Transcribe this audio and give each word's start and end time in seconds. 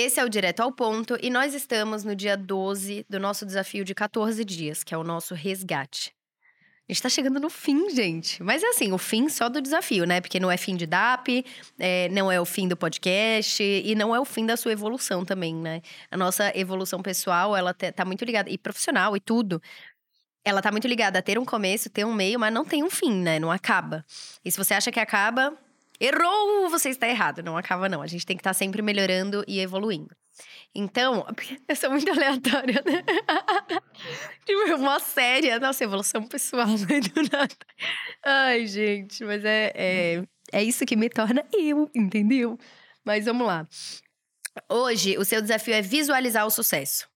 Esse 0.00 0.20
é 0.20 0.24
o 0.24 0.28
Direto 0.28 0.60
ao 0.60 0.70
Ponto 0.70 1.18
e 1.20 1.28
nós 1.28 1.54
estamos 1.54 2.04
no 2.04 2.14
dia 2.14 2.36
12 2.36 3.04
do 3.10 3.18
nosso 3.18 3.44
desafio 3.44 3.84
de 3.84 3.96
14 3.96 4.44
dias, 4.44 4.84
que 4.84 4.94
é 4.94 4.96
o 4.96 5.02
nosso 5.02 5.34
resgate. 5.34 6.14
A 6.88 6.92
gente 6.92 7.02
tá 7.02 7.08
chegando 7.08 7.40
no 7.40 7.50
fim, 7.50 7.90
gente. 7.90 8.40
Mas 8.40 8.62
é 8.62 8.68
assim, 8.68 8.92
o 8.92 8.96
fim 8.96 9.28
só 9.28 9.48
do 9.48 9.60
desafio, 9.60 10.04
né? 10.04 10.20
Porque 10.20 10.38
não 10.38 10.52
é 10.52 10.56
fim 10.56 10.76
de 10.76 10.86
DAP, 10.86 11.44
é, 11.80 12.08
não 12.10 12.30
é 12.30 12.40
o 12.40 12.44
fim 12.44 12.68
do 12.68 12.76
podcast 12.76 13.60
e 13.60 13.92
não 13.96 14.14
é 14.14 14.20
o 14.20 14.24
fim 14.24 14.46
da 14.46 14.56
sua 14.56 14.70
evolução 14.70 15.24
também, 15.24 15.52
né? 15.52 15.82
A 16.12 16.16
nossa 16.16 16.56
evolução 16.56 17.02
pessoal, 17.02 17.56
ela 17.56 17.74
tá 17.74 18.04
muito 18.04 18.24
ligada, 18.24 18.48
e 18.48 18.56
profissional 18.56 19.16
e 19.16 19.20
tudo. 19.20 19.60
Ela 20.44 20.62
tá 20.62 20.70
muito 20.70 20.86
ligada 20.86 21.18
a 21.18 21.22
ter 21.22 21.40
um 21.40 21.44
começo, 21.44 21.90
ter 21.90 22.06
um 22.06 22.14
meio, 22.14 22.38
mas 22.38 22.54
não 22.54 22.64
tem 22.64 22.84
um 22.84 22.90
fim, 22.90 23.20
né? 23.20 23.40
Não 23.40 23.50
acaba. 23.50 24.04
E 24.44 24.52
se 24.52 24.56
você 24.56 24.74
acha 24.74 24.92
que 24.92 25.00
acaba, 25.00 25.58
errou! 26.00 26.68
Você 26.70 26.90
está 26.90 27.08
errado. 27.08 27.42
Não 27.42 27.56
acaba, 27.56 27.88
não. 27.88 28.02
A 28.02 28.06
gente 28.06 28.26
tem 28.26 28.36
que 28.36 28.40
estar 28.40 28.50
tá 28.50 28.54
sempre 28.54 28.82
melhorando 28.82 29.44
e 29.46 29.60
evoluindo. 29.60 30.14
Então, 30.74 31.26
eu 31.68 31.76
sou 31.76 31.90
muito 31.90 32.10
aleatória, 32.10 32.82
né? 32.84 33.02
tipo, 34.44 34.74
uma 34.76 35.00
séria. 35.00 35.58
Nossa, 35.58 35.84
evolução 35.84 36.22
pessoal, 36.26 36.68
né? 36.68 37.00
Do 37.00 37.22
nada. 37.30 37.56
Ai, 38.24 38.66
gente, 38.66 39.24
mas 39.24 39.44
é, 39.44 39.72
é, 39.74 40.22
é 40.52 40.62
isso 40.62 40.86
que 40.86 40.96
me 40.96 41.08
torna 41.08 41.44
eu, 41.52 41.90
entendeu? 41.94 42.58
Mas 43.04 43.24
vamos 43.24 43.46
lá. 43.46 43.66
Hoje, 44.68 45.16
o 45.18 45.24
seu 45.24 45.40
desafio 45.40 45.74
é 45.74 45.82
visualizar 45.82 46.46
o 46.46 46.50
sucesso. 46.50 47.08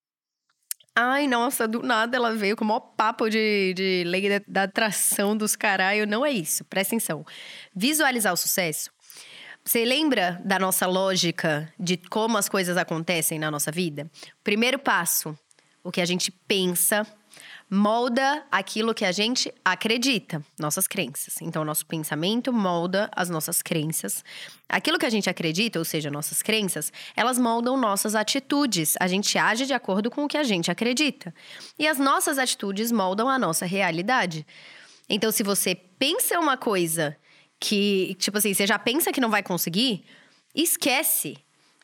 Ai, 0.94 1.26
nossa, 1.26 1.66
do 1.66 1.82
nada 1.82 2.16
ela 2.16 2.34
veio 2.34 2.54
com 2.56 2.64
o 2.64 2.68
maior 2.68 2.80
papo 2.80 3.30
de, 3.30 3.72
de 3.74 4.04
lei 4.06 4.28
da, 4.28 4.44
da 4.46 4.62
atração 4.64 5.36
dos 5.36 5.56
caralho. 5.56 6.06
Não 6.06 6.24
é 6.24 6.30
isso, 6.30 6.64
presta 6.64 6.94
atenção. 6.94 7.24
Visualizar 7.74 8.32
o 8.32 8.36
sucesso 8.36 8.90
você 9.64 9.84
lembra 9.84 10.40
da 10.44 10.58
nossa 10.58 10.86
lógica 10.86 11.72
de 11.78 11.96
como 11.96 12.36
as 12.36 12.48
coisas 12.48 12.76
acontecem 12.76 13.38
na 13.38 13.48
nossa 13.48 13.70
vida? 13.70 14.10
Primeiro 14.42 14.76
passo, 14.76 15.38
o 15.84 15.92
que 15.92 16.00
a 16.00 16.04
gente 16.04 16.32
pensa 16.32 17.06
molda 17.70 18.44
aquilo 18.50 18.92
que 18.92 19.04
a 19.04 19.12
gente 19.12 19.52
acredita, 19.64 20.44
nossas 20.58 20.86
crenças. 20.86 21.40
Então, 21.40 21.64
nosso 21.64 21.86
pensamento 21.86 22.52
molda 22.52 23.10
as 23.16 23.30
nossas 23.30 23.62
crenças. 23.62 24.22
Aquilo 24.68 24.98
que 24.98 25.06
a 25.06 25.10
gente 25.10 25.30
acredita, 25.30 25.78
ou 25.78 25.84
seja, 25.84 26.10
nossas 26.10 26.42
crenças, 26.42 26.92
elas 27.16 27.38
moldam 27.38 27.76
nossas 27.76 28.14
atitudes. 28.14 28.94
A 29.00 29.06
gente 29.06 29.38
age 29.38 29.64
de 29.64 29.72
acordo 29.72 30.10
com 30.10 30.24
o 30.24 30.28
que 30.28 30.36
a 30.36 30.42
gente 30.42 30.70
acredita. 30.70 31.34
E 31.78 31.88
as 31.88 31.98
nossas 31.98 32.38
atitudes 32.38 32.92
moldam 32.92 33.28
a 33.28 33.38
nossa 33.38 33.64
realidade. 33.64 34.46
Então, 35.08 35.30
se 35.30 35.42
você 35.42 35.74
pensa 35.74 36.38
uma 36.38 36.56
coisa 36.56 37.16
que, 37.58 38.16
tipo 38.18 38.36
assim, 38.38 38.52
você 38.52 38.66
já 38.66 38.78
pensa 38.78 39.12
que 39.12 39.20
não 39.20 39.30
vai 39.30 39.42
conseguir, 39.42 40.04
esquece. 40.54 41.36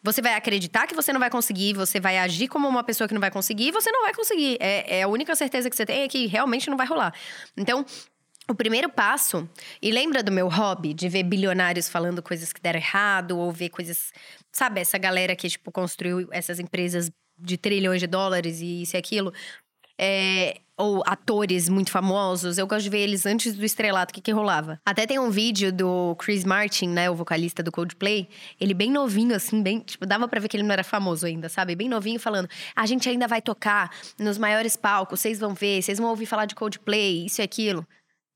Você 0.08 0.22
vai 0.22 0.32
acreditar 0.32 0.86
que 0.86 0.94
você 0.94 1.12
não 1.12 1.20
vai 1.20 1.28
conseguir, 1.28 1.74
você 1.74 2.00
vai 2.00 2.16
agir 2.16 2.48
como 2.48 2.66
uma 2.66 2.82
pessoa 2.82 3.06
que 3.06 3.12
não 3.12 3.20
vai 3.20 3.30
conseguir, 3.30 3.68
e 3.68 3.70
você 3.70 3.90
não 3.92 4.04
vai 4.04 4.14
conseguir. 4.14 4.56
É, 4.58 5.00
é 5.00 5.02
a 5.02 5.08
única 5.08 5.36
certeza 5.36 5.68
que 5.68 5.76
você 5.76 5.84
tem 5.84 6.00
é 6.00 6.08
que 6.08 6.26
realmente 6.26 6.70
não 6.70 6.78
vai 6.78 6.86
rolar. 6.86 7.12
Então, 7.54 7.84
o 8.48 8.54
primeiro 8.54 8.88
passo, 8.88 9.46
e 9.82 9.90
lembra 9.90 10.22
do 10.22 10.32
meu 10.32 10.48
hobby 10.48 10.94
de 10.94 11.10
ver 11.10 11.24
bilionários 11.24 11.90
falando 11.90 12.22
coisas 12.22 12.54
que 12.54 12.60
deram 12.62 12.78
errado, 12.78 13.38
ou 13.38 13.52
ver 13.52 13.68
coisas. 13.68 14.10
Sabe, 14.50 14.80
essa 14.80 14.96
galera 14.96 15.36
que, 15.36 15.46
tipo, 15.46 15.70
construiu 15.70 16.26
essas 16.30 16.58
empresas 16.58 17.10
de 17.38 17.58
trilhões 17.58 18.00
de 18.00 18.06
dólares 18.06 18.62
e 18.62 18.84
isso 18.84 18.96
e 18.96 18.98
aquilo. 18.98 19.30
É, 19.98 20.58
ou 20.78 21.02
atores 21.04 21.68
muito 21.68 21.90
famosos, 21.90 22.56
eu 22.56 22.66
gosto 22.66 22.84
de 22.84 22.90
ver 22.90 23.00
eles 23.00 23.26
antes 23.26 23.54
do 23.54 23.64
estrelato, 23.64 24.12
o 24.12 24.14
que 24.14 24.20
que 24.20 24.30
rolava. 24.30 24.80
Até 24.86 25.04
tem 25.06 25.18
um 25.18 25.28
vídeo 25.28 25.72
do 25.72 26.14
Chris 26.16 26.44
Martin, 26.44 26.88
né, 26.88 27.10
o 27.10 27.16
vocalista 27.16 27.62
do 27.62 27.72
Coldplay, 27.72 28.28
ele 28.60 28.72
bem 28.72 28.90
novinho, 28.90 29.34
assim, 29.34 29.60
bem, 29.60 29.80
tipo, 29.80 30.06
dava 30.06 30.28
pra 30.28 30.40
ver 30.40 30.46
que 30.46 30.56
ele 30.56 30.62
não 30.62 30.72
era 30.72 30.84
famoso 30.84 31.26
ainda, 31.26 31.48
sabe? 31.48 31.74
Bem 31.74 31.88
novinho, 31.88 32.20
falando, 32.20 32.48
a 32.76 32.86
gente 32.86 33.08
ainda 33.08 33.26
vai 33.26 33.42
tocar 33.42 33.90
nos 34.16 34.38
maiores 34.38 34.76
palcos, 34.76 35.20
vocês 35.20 35.40
vão 35.40 35.52
ver, 35.52 35.82
vocês 35.82 35.98
vão 35.98 36.08
ouvir 36.08 36.26
falar 36.26 36.46
de 36.46 36.54
Coldplay, 36.54 37.26
isso 37.26 37.40
e 37.40 37.42
aquilo. 37.42 37.86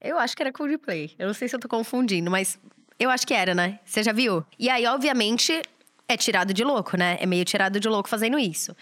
Eu 0.01 0.19
acho 0.19 0.37
que 0.37 0.43
era 0.43 0.53
Coldplay, 0.53 1.13
eu 1.17 1.29
não 1.29 1.35
sei 1.35 1.47
se 1.49 1.55
eu 1.55 1.61
tô 1.61 1.69
confundindo, 1.69 2.29
mas 2.29 2.59
eu 2.99 3.09
acho 3.09 3.25
que 3.25 3.35
era, 3.35 3.55
né? 3.55 3.79
Você 3.85 4.03
já 4.03 4.13
viu? 4.13 4.45
E 4.59 4.69
aí, 4.69 4.85
obviamente, 4.87 5.63
é 6.09 6.17
tirado 6.17 6.53
de 6.53 6.65
louco, 6.65 6.97
né? 6.97 7.19
É 7.21 7.27
meio 7.27 7.45
tirado 7.45 7.79
de 7.79 7.89
louco 7.89 8.09
fazendo 8.09 8.37
isso. 8.37 8.75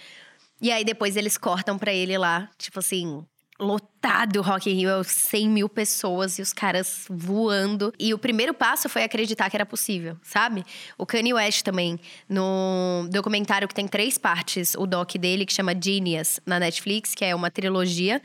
E 0.63 0.71
aí 0.71 0.85
depois 0.85 1.17
eles 1.17 1.39
cortam 1.39 1.79
para 1.79 1.93
ele 1.93 2.17
lá, 2.19 2.49
tipo 2.59 2.79
assim, 2.79 3.25
lotado 3.61 4.41
Rock 4.41 4.71
in 4.71 4.75
Rio, 4.75 5.05
100 5.05 5.49
mil 5.49 5.69
pessoas 5.69 6.39
e 6.39 6.43
os 6.43 6.53
caras 6.53 7.05
voando. 7.09 7.93
E 7.99 8.13
o 8.15 8.19
primeiro 8.19 8.55
passo 8.55 8.89
foi 8.89 9.05
acreditar 9.05 9.49
que 9.51 9.57
era 9.57 9.67
possível, 9.67 10.17
sabe? 10.23 10.65
O 10.99 11.07
Kanye 11.07 11.35
West 11.35 11.63
também, 11.63 12.01
no 12.29 13.07
documentário 13.11 13.69
que 13.69 13.75
tem 13.75 13.87
três 13.87 14.19
partes, 14.19 14.75
o 14.75 14.87
doc 14.87 15.15
dele, 15.17 15.47
que 15.47 15.53
chama 15.53 15.73
Genius, 15.79 16.41
na 16.45 16.59
Netflix, 16.59 17.15
que 17.15 17.25
é 17.25 17.35
uma 17.35 17.51
trilogia 17.51 18.21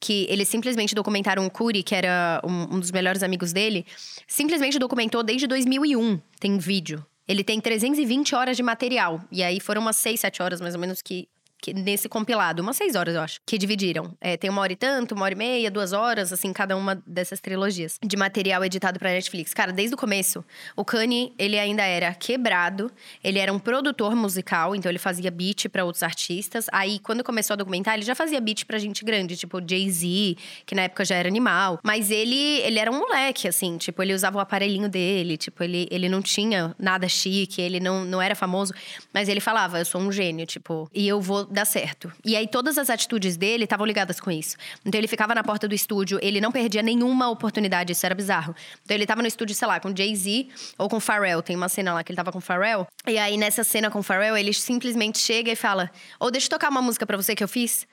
que 0.00 0.26
eles 0.30 0.48
simplesmente 0.48 0.94
documentaram 0.94 1.44
o 1.44 1.50
Curi, 1.50 1.82
que 1.82 1.94
era 1.94 2.40
um, 2.44 2.76
um, 2.76 2.80
dos 2.80 2.92
melhores 2.92 3.22
amigos 3.22 3.52
dele, 3.52 3.84
simplesmente 4.28 4.78
documentou 4.78 5.22
desde 5.22 5.46
2001. 5.46 6.20
Tem 6.38 6.56
vídeo. 6.56 7.04
Ele 7.26 7.44
tem 7.44 7.60
320 7.60 8.34
horas 8.34 8.56
de 8.56 8.62
material. 8.62 9.20
E 9.30 9.42
aí 9.42 9.60
foram 9.60 9.82
umas 9.82 9.96
6, 9.96 10.20
7 10.20 10.42
horas 10.42 10.60
mais 10.60 10.74
ou 10.74 10.80
menos 10.80 11.02
que 11.02 11.28
que, 11.60 11.72
nesse 11.72 12.08
compilado, 12.08 12.62
umas 12.62 12.76
seis 12.76 12.94
horas, 12.94 13.14
eu 13.14 13.20
acho, 13.20 13.40
que 13.44 13.58
dividiram. 13.58 14.14
É, 14.20 14.36
tem 14.36 14.48
uma 14.48 14.60
hora 14.60 14.72
e 14.72 14.76
tanto, 14.76 15.14
uma 15.14 15.24
hora 15.24 15.34
e 15.34 15.36
meia, 15.36 15.70
duas 15.70 15.92
horas, 15.92 16.32
assim, 16.32 16.52
cada 16.52 16.76
uma 16.76 17.02
dessas 17.06 17.40
trilogias 17.40 17.98
de 18.02 18.16
material 18.16 18.64
editado 18.64 18.98
pra 18.98 19.10
Netflix. 19.10 19.52
Cara, 19.52 19.72
desde 19.72 19.94
o 19.94 19.98
começo, 19.98 20.44
o 20.76 20.84
Kanye, 20.84 21.32
ele 21.38 21.58
ainda 21.58 21.82
era 21.82 22.14
quebrado, 22.14 22.90
ele 23.22 23.38
era 23.38 23.52
um 23.52 23.58
produtor 23.58 24.14
musical, 24.14 24.74
então 24.74 24.90
ele 24.90 24.98
fazia 24.98 25.30
beat 25.30 25.68
para 25.68 25.84
outros 25.84 26.02
artistas. 26.02 26.66
Aí, 26.72 26.98
quando 26.98 27.24
começou 27.24 27.54
a 27.54 27.56
documentar, 27.56 27.94
ele 27.94 28.04
já 28.04 28.14
fazia 28.14 28.40
beat 28.40 28.64
pra 28.64 28.78
gente 28.78 29.04
grande, 29.04 29.36
tipo 29.36 29.60
Jay-Z, 29.60 30.36
que 30.64 30.74
na 30.74 30.82
época 30.82 31.04
já 31.04 31.16
era 31.16 31.28
animal. 31.28 31.80
Mas 31.82 32.10
ele, 32.10 32.60
ele 32.60 32.78
era 32.78 32.90
um 32.90 32.98
moleque, 32.98 33.48
assim, 33.48 33.76
tipo, 33.78 34.02
ele 34.02 34.14
usava 34.14 34.38
o 34.38 34.40
aparelhinho 34.40 34.88
dele, 34.88 35.36
tipo, 35.36 35.62
ele, 35.62 35.88
ele 35.90 36.08
não 36.08 36.22
tinha 36.22 36.74
nada 36.78 37.08
chique, 37.08 37.60
ele 37.60 37.80
não, 37.80 38.04
não 38.04 38.22
era 38.22 38.34
famoso, 38.34 38.72
mas 39.12 39.28
ele 39.28 39.40
falava, 39.40 39.78
eu 39.78 39.84
sou 39.84 40.00
um 40.00 40.12
gênio, 40.12 40.46
tipo, 40.46 40.88
e 40.94 41.06
eu 41.06 41.20
vou 41.20 41.47
dar 41.50 41.64
certo. 41.64 42.12
E 42.24 42.36
aí 42.36 42.46
todas 42.46 42.78
as 42.78 42.90
atitudes 42.90 43.36
dele 43.36 43.64
estavam 43.64 43.86
ligadas 43.86 44.20
com 44.20 44.30
isso. 44.30 44.56
Então 44.84 44.98
ele 44.98 45.08
ficava 45.08 45.34
na 45.34 45.42
porta 45.42 45.66
do 45.66 45.74
estúdio, 45.74 46.18
ele 46.22 46.40
não 46.40 46.52
perdia 46.52 46.82
nenhuma 46.82 47.28
oportunidade, 47.28 47.92
isso 47.92 48.04
era 48.04 48.14
bizarro. 48.14 48.54
Então 48.84 48.96
ele 48.96 49.06
tava 49.06 49.22
no 49.22 49.28
estúdio, 49.28 49.54
sei 49.54 49.68
lá, 49.68 49.80
com 49.80 49.94
Jay-Z 49.94 50.48
ou 50.76 50.88
com 50.88 51.00
Pharrell. 51.00 51.42
Tem 51.42 51.56
uma 51.56 51.68
cena 51.68 51.94
lá 51.94 52.04
que 52.04 52.12
ele 52.12 52.16
tava 52.16 52.32
com 52.32 52.40
Pharrell. 52.40 52.86
E 53.06 53.18
aí 53.18 53.36
nessa 53.36 53.64
cena 53.64 53.90
com 53.90 54.02
Pharrell, 54.02 54.36
ele 54.36 54.52
simplesmente 54.52 55.18
chega 55.18 55.50
e 55.50 55.56
fala: 55.56 55.90
"Ou 56.20 56.28
oh, 56.28 56.30
deixa 56.30 56.46
eu 56.46 56.50
tocar 56.50 56.70
uma 56.70 56.82
música 56.82 57.06
para 57.06 57.16
você 57.16 57.34
que 57.34 57.42
eu 57.42 57.48
fiz?" 57.48 57.86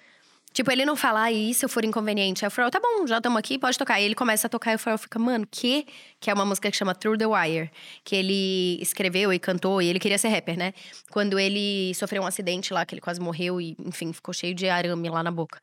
Tipo, 0.55 0.71
ele 0.71 0.85
não 0.85 0.95
fala, 0.95 1.23
ah, 1.23 1.31
e 1.33 1.53
se 1.53 1.65
eu 1.65 1.69
for 1.69 1.83
inconveniente? 1.83 2.45
Aí 2.45 2.47
o 2.47 2.51
Pharrell, 2.51 2.71
tá 2.71 2.79
bom, 2.79 3.05
já 3.05 3.17
estamos 3.17 3.37
aqui, 3.37 3.59
pode 3.59 3.77
tocar. 3.77 3.99
E 3.99 4.05
ele 4.05 4.15
começa 4.15 4.47
a 4.47 4.49
tocar 4.49 4.71
e 4.71 4.75
o 4.75 4.79
Pharrell 4.79 4.97
fica, 4.97 5.19
mano, 5.19 5.45
que? 5.51 5.85
Que 6.17 6.31
é 6.31 6.33
uma 6.33 6.45
música 6.45 6.71
que 6.71 6.77
chama 6.77 6.95
Through 6.95 7.17
the 7.17 7.25
Wire. 7.27 7.69
Que 8.05 8.15
ele 8.15 8.81
escreveu 8.81 9.33
e 9.33 9.37
cantou, 9.37 9.81
e 9.81 9.87
ele 9.87 9.99
queria 9.99 10.17
ser 10.17 10.29
rapper, 10.29 10.57
né? 10.57 10.73
Quando 11.11 11.37
ele 11.37 11.93
sofreu 11.93 12.23
um 12.23 12.25
acidente 12.25 12.73
lá, 12.73 12.85
que 12.85 12.95
ele 12.95 13.01
quase 13.01 13.19
morreu 13.19 13.59
e, 13.59 13.75
enfim, 13.85 14.13
ficou 14.13 14.33
cheio 14.33 14.55
de 14.55 14.69
arame 14.69 15.09
lá 15.09 15.21
na 15.21 15.29
boca. 15.29 15.59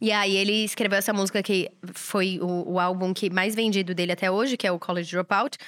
E 0.00 0.10
aí 0.10 0.34
ele 0.34 0.64
escreveu 0.64 0.98
essa 0.98 1.12
música 1.12 1.42
que 1.42 1.70
foi 1.92 2.38
o, 2.40 2.72
o 2.72 2.80
álbum 2.80 3.12
que 3.12 3.28
mais 3.28 3.54
vendido 3.54 3.94
dele 3.94 4.12
até 4.12 4.30
hoje, 4.30 4.56
que 4.56 4.66
é 4.66 4.72
o 4.72 4.78
College 4.78 5.10
Dropout. 5.10 5.58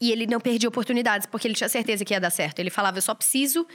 E 0.00 0.12
ele 0.12 0.28
não 0.28 0.38
perdia 0.38 0.68
oportunidades, 0.68 1.26
porque 1.26 1.48
ele 1.48 1.54
tinha 1.54 1.68
certeza 1.68 2.04
que 2.04 2.14
ia 2.14 2.20
dar 2.20 2.30
certo. 2.30 2.60
Ele 2.60 2.70
falava, 2.70 2.98
eu 2.98 3.02
só 3.02 3.12
preciso 3.12 3.66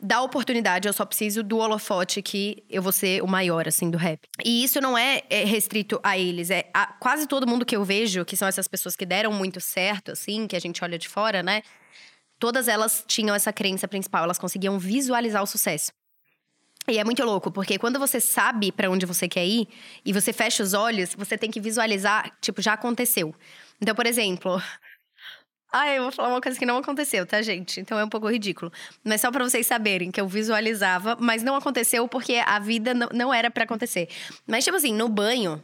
da 0.00 0.20
oportunidade, 0.20 0.86
eu 0.88 0.92
só 0.92 1.04
preciso 1.04 1.42
do 1.42 1.58
holofote 1.58 2.20
que 2.20 2.62
eu 2.68 2.82
vou 2.82 2.92
ser 2.92 3.22
o 3.22 3.26
maior, 3.26 3.66
assim, 3.66 3.90
do 3.90 3.96
rap. 3.96 4.20
E 4.44 4.62
isso 4.62 4.80
não 4.80 4.98
é, 4.98 5.22
é 5.30 5.44
restrito 5.44 5.98
a 6.02 6.18
eles, 6.18 6.50
é 6.50 6.68
a, 6.74 6.86
quase 6.86 7.26
todo 7.26 7.46
mundo 7.46 7.64
que 7.64 7.76
eu 7.76 7.84
vejo, 7.84 8.24
que 8.24 8.36
são 8.36 8.46
essas 8.46 8.68
pessoas 8.68 8.96
que 8.96 9.06
deram 9.06 9.32
muito 9.32 9.60
certo, 9.60 10.12
assim, 10.12 10.46
que 10.46 10.56
a 10.56 10.60
gente 10.60 10.82
olha 10.84 10.98
de 10.98 11.08
fora, 11.08 11.42
né? 11.42 11.62
Todas 12.38 12.68
elas 12.68 13.04
tinham 13.06 13.34
essa 13.34 13.52
crença 13.52 13.88
principal, 13.88 14.24
elas 14.24 14.38
conseguiam 14.38 14.78
visualizar 14.78 15.42
o 15.42 15.46
sucesso. 15.46 15.92
E 16.86 16.98
é 16.98 17.04
muito 17.04 17.24
louco, 17.24 17.50
porque 17.50 17.78
quando 17.78 17.98
você 17.98 18.20
sabe 18.20 18.70
para 18.70 18.90
onde 18.90 19.06
você 19.06 19.26
quer 19.26 19.46
ir 19.46 19.66
e 20.04 20.12
você 20.12 20.34
fecha 20.34 20.62
os 20.62 20.74
olhos, 20.74 21.14
você 21.14 21.38
tem 21.38 21.50
que 21.50 21.58
visualizar, 21.58 22.30
tipo, 22.42 22.60
já 22.60 22.74
aconteceu. 22.74 23.34
Então, 23.80 23.94
por 23.94 24.06
exemplo, 24.06 24.60
ah, 25.76 25.92
eu 25.92 26.04
vou 26.04 26.12
falar 26.12 26.28
uma 26.28 26.40
coisa 26.40 26.56
que 26.56 26.64
não 26.64 26.78
aconteceu, 26.78 27.26
tá, 27.26 27.42
gente? 27.42 27.80
Então 27.80 27.98
é 27.98 28.04
um 28.04 28.08
pouco 28.08 28.30
ridículo. 28.30 28.72
Mas 29.02 29.20
só 29.20 29.32
para 29.32 29.42
vocês 29.42 29.66
saberem 29.66 30.08
que 30.08 30.20
eu 30.20 30.28
visualizava, 30.28 31.16
mas 31.18 31.42
não 31.42 31.56
aconteceu 31.56 32.06
porque 32.06 32.40
a 32.46 32.60
vida 32.60 32.94
não 32.94 33.34
era 33.34 33.50
para 33.50 33.64
acontecer. 33.64 34.08
Mas, 34.46 34.62
tipo 34.62 34.76
assim, 34.76 34.94
no 34.94 35.08
banho, 35.08 35.60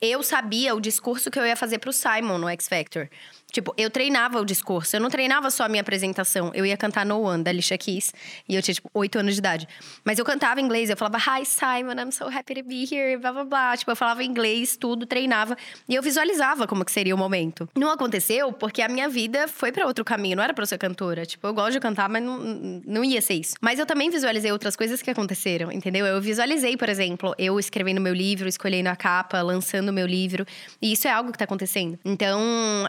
eu 0.00 0.22
sabia 0.22 0.74
o 0.74 0.80
discurso 0.80 1.30
que 1.30 1.38
eu 1.38 1.46
ia 1.46 1.56
fazer 1.56 1.78
pro 1.78 1.92
Simon 1.92 2.38
no 2.38 2.48
X 2.48 2.68
Factor. 2.68 3.08
Tipo, 3.50 3.72
eu 3.78 3.88
treinava 3.88 4.38
o 4.40 4.44
discurso, 4.44 4.94
eu 4.94 5.00
não 5.00 5.08
treinava 5.08 5.50
só 5.50 5.64
a 5.64 5.68
minha 5.70 5.80
apresentação. 5.80 6.52
Eu 6.54 6.66
ia 6.66 6.76
cantar 6.76 7.06
No 7.06 7.22
One, 7.22 7.42
da 7.42 7.50
Alicia 7.50 7.78
Keys, 7.78 8.12
e 8.46 8.54
eu 8.54 8.60
tinha, 8.60 8.74
tipo, 8.74 8.90
oito 8.92 9.18
anos 9.18 9.34
de 9.34 9.38
idade. 9.38 9.66
Mas 10.04 10.18
eu 10.18 10.24
cantava 10.24 10.60
inglês, 10.60 10.90
eu 10.90 10.96
falava, 10.98 11.16
Hi, 11.16 11.46
Simon, 11.46 11.94
I'm 11.98 12.12
so 12.12 12.24
happy 12.24 12.56
to 12.56 12.62
be 12.62 12.86
here, 12.90 13.16
blá, 13.16 13.32
blá, 13.32 13.44
blá. 13.44 13.76
Tipo, 13.76 13.90
eu 13.90 13.96
falava 13.96 14.22
inglês, 14.22 14.76
tudo, 14.76 15.06
treinava. 15.06 15.56
E 15.88 15.94
eu 15.94 16.02
visualizava 16.02 16.66
como 16.66 16.84
que 16.84 16.92
seria 16.92 17.14
o 17.14 17.18
momento. 17.18 17.66
Não 17.74 17.90
aconteceu 17.90 18.52
porque 18.52 18.82
a 18.82 18.88
minha 18.88 19.08
vida 19.08 19.48
foi 19.48 19.72
para 19.72 19.86
outro 19.86 20.04
caminho, 20.04 20.36
não 20.36 20.44
era 20.44 20.52
pra 20.52 20.62
eu 20.62 20.66
ser 20.66 20.76
cantora. 20.76 21.24
Tipo, 21.24 21.46
eu 21.46 21.54
gosto 21.54 21.72
de 21.72 21.80
cantar, 21.80 22.06
mas 22.10 22.22
não, 22.22 22.38
não 22.84 23.02
ia 23.02 23.22
ser 23.22 23.34
isso. 23.34 23.54
Mas 23.62 23.78
eu 23.78 23.86
também 23.86 24.10
visualizei 24.10 24.52
outras 24.52 24.76
coisas 24.76 25.00
que 25.00 25.10
aconteceram, 25.10 25.72
entendeu? 25.72 26.04
Eu 26.04 26.20
visualizei, 26.20 26.76
por 26.76 26.90
exemplo, 26.90 27.34
eu 27.38 27.58
escrevendo 27.58 27.98
meu 27.98 28.12
livro, 28.12 28.46
escolhendo 28.46 28.90
a 28.90 28.96
capa, 28.96 29.40
lançando 29.40 29.87
meu 29.92 30.06
livro. 30.06 30.46
E 30.80 30.92
isso 30.92 31.06
é 31.06 31.10
algo 31.10 31.32
que 31.32 31.38
tá 31.38 31.44
acontecendo. 31.44 31.98
Então, 32.04 32.40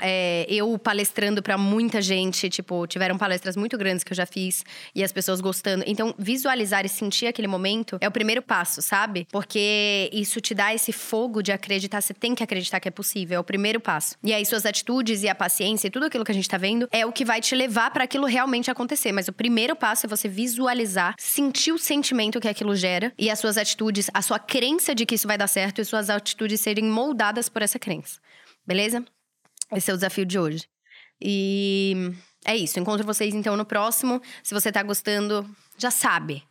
é, 0.01 0.45
eu 0.49 0.77
palestrando 0.77 1.41
para 1.41 1.57
muita 1.57 2.01
gente, 2.01 2.49
tipo, 2.49 2.85
tiveram 2.87 3.17
palestras 3.17 3.55
muito 3.55 3.77
grandes 3.77 4.03
que 4.03 4.11
eu 4.11 4.17
já 4.17 4.25
fiz 4.25 4.63
e 4.93 5.03
as 5.03 5.11
pessoas 5.11 5.41
gostando. 5.41 5.83
Então, 5.87 6.13
visualizar 6.17 6.85
e 6.85 6.89
sentir 6.89 7.27
aquele 7.27 7.47
momento 7.47 7.97
é 8.01 8.07
o 8.07 8.11
primeiro 8.11 8.41
passo, 8.41 8.81
sabe? 8.81 9.27
Porque 9.31 10.09
isso 10.13 10.41
te 10.41 10.53
dá 10.53 10.73
esse 10.73 10.91
fogo 10.91 11.41
de 11.41 11.51
acreditar, 11.51 12.01
você 12.01 12.13
tem 12.13 12.35
que 12.35 12.43
acreditar 12.43 12.79
que 12.79 12.87
é 12.87 12.91
possível, 12.91 13.37
é 13.37 13.39
o 13.39 13.43
primeiro 13.43 13.79
passo. 13.79 14.15
E 14.23 14.33
aí 14.33 14.45
suas 14.45 14.65
atitudes 14.65 15.23
e 15.23 15.29
a 15.29 15.35
paciência 15.35 15.87
e 15.87 15.91
tudo 15.91 16.05
aquilo 16.05 16.25
que 16.25 16.31
a 16.31 16.35
gente 16.35 16.49
tá 16.49 16.57
vendo 16.57 16.87
é 16.91 17.05
o 17.05 17.11
que 17.11 17.25
vai 17.25 17.41
te 17.41 17.55
levar 17.55 17.91
para 17.91 18.03
aquilo 18.03 18.25
realmente 18.25 18.69
acontecer, 18.69 19.11
mas 19.11 19.27
o 19.27 19.33
primeiro 19.33 19.75
passo 19.75 20.05
é 20.05 20.09
você 20.09 20.27
visualizar, 20.27 21.15
sentir 21.17 21.71
o 21.71 21.77
sentimento 21.77 22.39
que 22.39 22.47
aquilo 22.47 22.75
gera 22.75 23.13
e 23.17 23.29
as 23.29 23.39
suas 23.39 23.57
atitudes, 23.57 24.09
a 24.13 24.21
sua 24.21 24.39
crença 24.39 24.93
de 24.95 25.05
que 25.05 25.15
isso 25.15 25.27
vai 25.27 25.37
dar 25.37 25.47
certo 25.47 25.81
e 25.81 25.85
suas 25.85 26.09
atitudes 26.09 26.61
serem 26.61 26.88
moldadas 26.89 27.47
por 27.49 27.61
essa 27.61 27.79
crença. 27.79 28.19
Beleza? 28.65 29.03
Esse 29.71 29.91
é 29.91 29.93
o 29.93 29.97
desafio 29.97 30.25
de 30.25 30.39
hoje. 30.39 30.67
E 31.21 32.11
é 32.45 32.55
isso. 32.55 32.79
Encontro 32.79 33.05
vocês 33.05 33.33
então 33.33 33.55
no 33.55 33.65
próximo. 33.65 34.21
Se 34.43 34.53
você 34.53 34.71
tá 34.71 34.81
gostando, 34.83 35.47
já 35.77 35.91
sabe. 35.91 36.43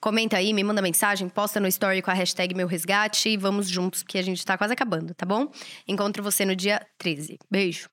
Comenta 0.00 0.38
aí, 0.38 0.54
me 0.54 0.64
manda 0.64 0.80
mensagem, 0.80 1.28
posta 1.28 1.60
no 1.60 1.68
story 1.68 2.00
com 2.00 2.10
a 2.10 2.14
hashtag 2.14 2.54
meu 2.54 2.66
resgate 2.66 3.28
e 3.28 3.36
vamos 3.36 3.68
juntos, 3.68 4.02
porque 4.02 4.16
a 4.16 4.22
gente 4.22 4.42
tá 4.46 4.56
quase 4.56 4.72
acabando, 4.72 5.12
tá 5.12 5.26
bom? 5.26 5.52
Encontro 5.86 6.22
você 6.22 6.46
no 6.46 6.56
dia 6.56 6.86
13. 6.96 7.38
Beijo! 7.50 7.90